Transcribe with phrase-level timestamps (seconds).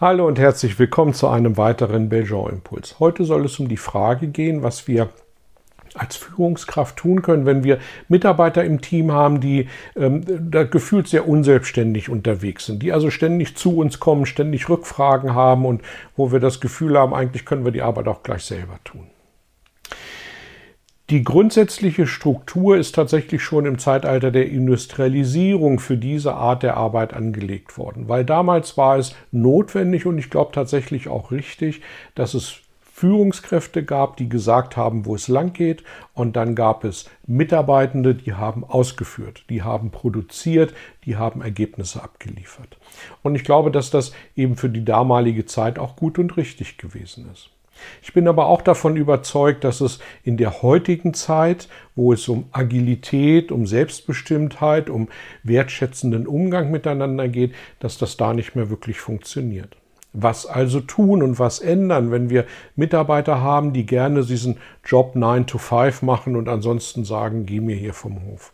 [0.00, 2.98] Hallo und herzlich willkommen zu einem weiteren Belgian Impuls.
[3.00, 5.10] Heute soll es um die Frage gehen, was wir
[5.92, 11.28] als Führungskraft tun können, wenn wir Mitarbeiter im Team haben, die ähm, da gefühlt sehr
[11.28, 15.82] unselbstständig unterwegs sind, die also ständig zu uns kommen, ständig Rückfragen haben und
[16.16, 19.06] wo wir das Gefühl haben, eigentlich können wir die Arbeit auch gleich selber tun.
[21.10, 27.14] Die grundsätzliche Struktur ist tatsächlich schon im Zeitalter der Industrialisierung für diese Art der Arbeit
[27.14, 31.80] angelegt worden, weil damals war es notwendig und ich glaube tatsächlich auch richtig,
[32.14, 32.60] dass es
[33.00, 35.82] Führungskräfte gab, die gesagt haben, wo es lang geht.
[36.12, 40.74] Und dann gab es Mitarbeitende, die haben ausgeführt, die haben produziert,
[41.06, 42.76] die haben Ergebnisse abgeliefert.
[43.22, 47.28] Und ich glaube, dass das eben für die damalige Zeit auch gut und richtig gewesen
[47.32, 47.48] ist.
[48.02, 52.46] Ich bin aber auch davon überzeugt, dass es in der heutigen Zeit, wo es um
[52.52, 55.08] Agilität, um Selbstbestimmtheit, um
[55.42, 59.76] wertschätzenden Umgang miteinander geht, dass das da nicht mehr wirklich funktioniert.
[60.12, 65.46] Was also tun und was ändern, wenn wir Mitarbeiter haben, die gerne diesen Job 9
[65.46, 68.52] to 5 machen und ansonsten sagen, geh mir hier vom Hof.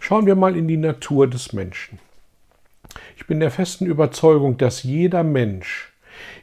[0.00, 1.98] Schauen wir mal in die Natur des Menschen.
[3.16, 5.92] Ich bin der festen Überzeugung, dass jeder Mensch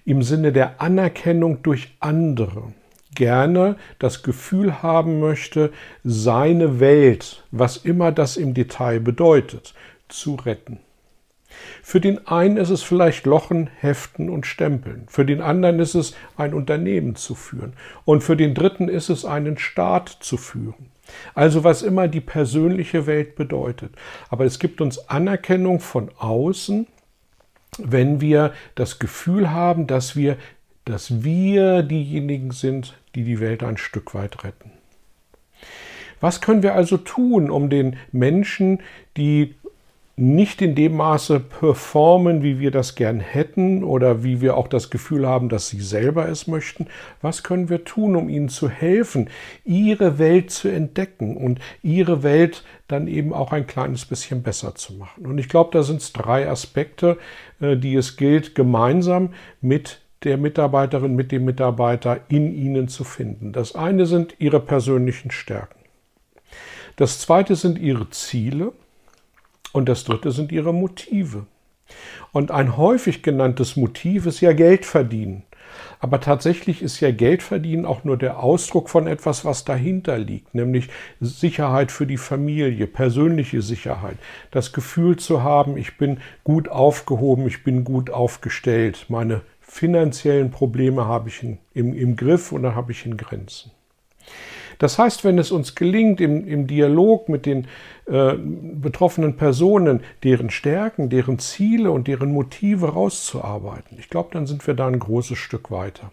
[0.05, 2.73] im Sinne der Anerkennung durch andere
[3.15, 5.71] gerne das Gefühl haben möchte,
[6.03, 9.73] seine Welt, was immer das im Detail bedeutet,
[10.09, 10.79] zu retten.
[11.83, 15.03] Für den einen ist es vielleicht Lochen, Heften und Stempeln.
[15.07, 17.73] Für den anderen ist es ein Unternehmen zu führen.
[18.05, 20.91] Und für den dritten ist es einen Staat zu führen.
[21.35, 23.93] Also was immer die persönliche Welt bedeutet.
[24.29, 26.87] Aber es gibt uns Anerkennung von außen
[27.77, 30.37] wenn wir das Gefühl haben, dass wir,
[30.85, 34.71] dass wir diejenigen sind, die die Welt ein Stück weit retten.
[36.19, 38.81] Was können wir also tun, um den Menschen,
[39.17, 39.55] die
[40.15, 44.91] nicht in dem Maße performen, wie wir das gern hätten oder wie wir auch das
[44.91, 46.85] Gefühl haben, dass sie selber es möchten.
[47.21, 49.29] Was können wir tun, um ihnen zu helfen,
[49.65, 54.93] ihre Welt zu entdecken und ihre Welt dann eben auch ein kleines bisschen besser zu
[54.93, 55.25] machen?
[55.25, 57.17] Und ich glaube, da sind es drei Aspekte,
[57.59, 63.51] äh, die es gilt, gemeinsam mit der Mitarbeiterin, mit dem Mitarbeiter in ihnen zu finden.
[63.51, 65.79] Das eine sind ihre persönlichen Stärken.
[66.97, 68.73] Das zweite sind ihre Ziele.
[69.73, 71.45] Und das dritte sind ihre Motive.
[72.31, 75.43] Und ein häufig genanntes Motiv ist ja Geld verdienen.
[75.99, 80.89] Aber tatsächlich ist ja Geldverdienen auch nur der Ausdruck von etwas, was dahinter liegt, nämlich
[81.19, 84.17] Sicherheit für die Familie, persönliche Sicherheit,
[84.51, 91.05] das Gefühl zu haben, ich bin gut aufgehoben, ich bin gut aufgestellt, meine finanziellen Probleme
[91.05, 93.71] habe ich in, im, im Griff oder habe ich in Grenzen.
[94.79, 97.67] Das heißt, wenn es uns gelingt, im, im Dialog mit den
[98.05, 104.65] äh, betroffenen Personen deren Stärken, deren Ziele und deren Motive rauszuarbeiten, ich glaube, dann sind
[104.67, 106.11] wir da ein großes Stück weiter.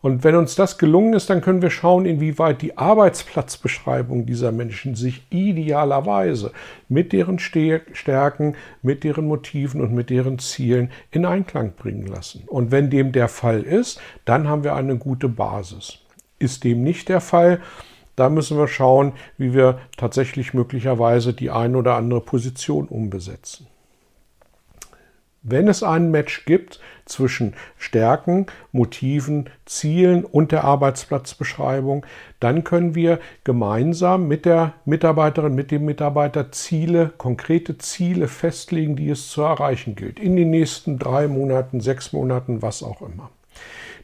[0.00, 4.94] Und wenn uns das gelungen ist, dann können wir schauen, inwieweit die Arbeitsplatzbeschreibung dieser Menschen
[4.94, 6.52] sich idealerweise
[6.88, 12.44] mit deren Stärken, mit deren Motiven und mit deren Zielen in Einklang bringen lassen.
[12.46, 15.98] Und wenn dem der Fall ist, dann haben wir eine gute Basis.
[16.38, 17.60] Ist dem nicht der Fall,
[18.16, 23.68] da müssen wir schauen, wie wir tatsächlich möglicherweise die eine oder andere Position umbesetzen.
[25.42, 32.04] Wenn es einen Match gibt zwischen Stärken, Motiven, Zielen und der Arbeitsplatzbeschreibung,
[32.40, 39.10] dann können wir gemeinsam mit der Mitarbeiterin, mit dem Mitarbeiter Ziele, konkrete Ziele festlegen, die
[39.10, 40.18] es zu erreichen gilt.
[40.18, 43.30] In den nächsten drei Monaten, sechs Monaten, was auch immer.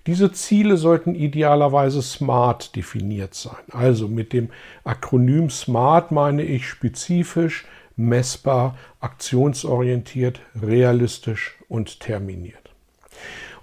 [0.06, 3.62] Diese Ziele sollten idealerweise SMART definiert sein.
[3.70, 4.50] Also mit dem
[4.84, 7.64] Akronym SMART meine ich spezifisch,
[7.96, 12.58] messbar, aktionsorientiert, realistisch und terminiert.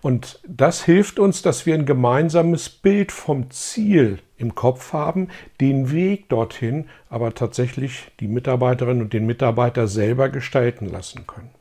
[0.01, 5.27] Und das hilft uns, dass wir ein gemeinsames Bild vom Ziel im Kopf haben,
[5.59, 11.51] den Weg dorthin aber tatsächlich die Mitarbeiterinnen und den Mitarbeiter selber gestalten lassen können.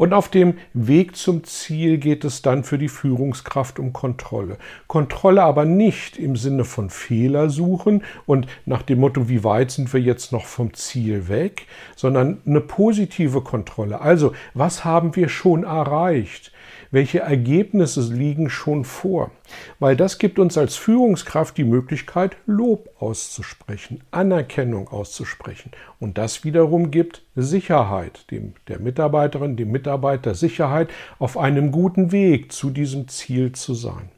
[0.00, 4.56] Und auf dem Weg zum Ziel geht es dann für die Führungskraft um Kontrolle.
[4.86, 9.92] Kontrolle aber nicht im Sinne von Fehler suchen und nach dem Motto, wie weit sind
[9.92, 11.66] wir jetzt noch vom Ziel weg,
[11.96, 14.00] sondern eine positive Kontrolle.
[14.00, 16.50] Also, was haben wir schon erreicht?
[16.92, 19.30] Welche Ergebnisse liegen schon vor?
[19.78, 25.70] Weil das gibt uns als Führungskraft die Möglichkeit, Lob auszusprechen, Anerkennung auszusprechen.
[26.00, 30.90] Und das wiederum gibt Sicherheit, dem, der Mitarbeiterin, dem Mitarbeiter Sicherheit,
[31.20, 34.10] auf einem guten Weg zu diesem Ziel zu sein.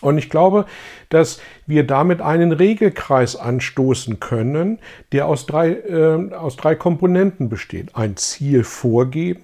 [0.00, 0.66] Und ich glaube,
[1.08, 4.80] dass wir damit einen Regelkreis anstoßen können,
[5.12, 7.94] der aus drei, äh, aus drei Komponenten besteht.
[7.94, 9.40] Ein Ziel vorgeben,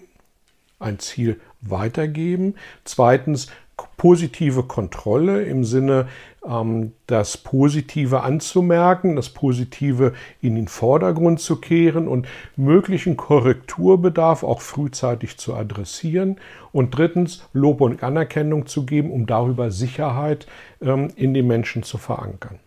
[0.80, 2.54] ein Ziel weitergeben.
[2.84, 3.48] Zweitens
[3.96, 6.08] positive Kontrolle im Sinne,
[6.46, 12.26] ähm, das Positive anzumerken, das Positive in den Vordergrund zu kehren und
[12.56, 16.36] möglichen Korrekturbedarf auch frühzeitig zu adressieren.
[16.72, 20.46] Und drittens Lob und Anerkennung zu geben, um darüber Sicherheit
[20.80, 22.58] ähm, in den Menschen zu verankern.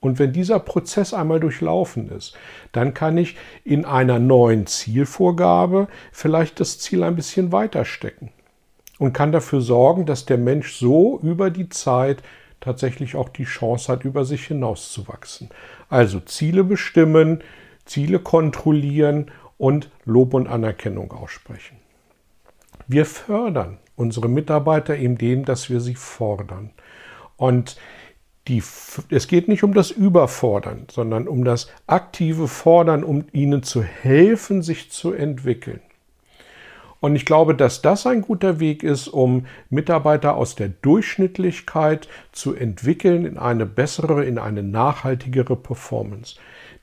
[0.00, 2.34] Und wenn dieser Prozess einmal durchlaufen ist,
[2.72, 8.30] dann kann ich in einer neuen Zielvorgabe vielleicht das Ziel ein bisschen weiter stecken
[8.98, 12.22] und kann dafür sorgen, dass der Mensch so über die Zeit
[12.60, 15.50] tatsächlich auch die Chance hat, über sich hinauszuwachsen.
[15.88, 17.42] Also Ziele bestimmen,
[17.84, 21.76] Ziele kontrollieren und Lob und Anerkennung aussprechen.
[22.86, 26.70] Wir fördern unsere Mitarbeiter in dem, dass wir sie fordern.
[27.36, 27.76] Und
[28.48, 28.62] die,
[29.10, 34.62] es geht nicht um das Überfordern, sondern um das aktive Fordern, um ihnen zu helfen,
[34.62, 35.80] sich zu entwickeln.
[37.00, 42.54] Und ich glaube, dass das ein guter Weg ist, um Mitarbeiter aus der Durchschnittlichkeit zu
[42.54, 46.36] entwickeln in eine bessere, in eine nachhaltigere Performance.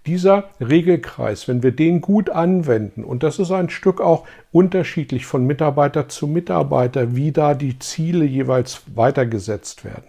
[0.08, 5.46] Dieser Regelkreis, wenn wir den gut anwenden, und das ist ein Stück auch unterschiedlich von
[5.46, 10.06] Mitarbeiter zu Mitarbeiter, wie da die Ziele jeweils weitergesetzt werden,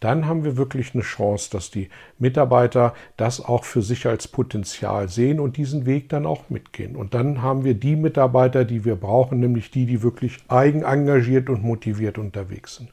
[0.00, 1.88] dann haben wir wirklich eine Chance, dass die
[2.18, 6.96] Mitarbeiter das auch für sich als Potenzial sehen und diesen Weg dann auch mitgehen.
[6.96, 11.62] Und dann haben wir die Mitarbeiter, die wir brauchen, nämlich die, die wirklich eigenengagiert und
[11.62, 12.90] motiviert unterwegs sind.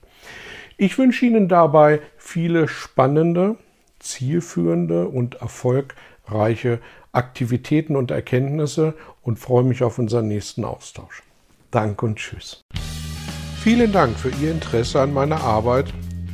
[0.77, 3.57] Ich wünsche Ihnen dabei viele spannende,
[3.99, 6.79] zielführende und erfolgreiche
[7.11, 11.21] Aktivitäten und Erkenntnisse und freue mich auf unseren nächsten Austausch.
[11.69, 12.61] Danke und Tschüss.
[13.61, 15.93] Vielen Dank für Ihr Interesse an meiner Arbeit